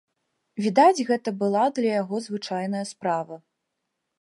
[0.65, 3.35] Відаць, гэта была для яго звычайная справа.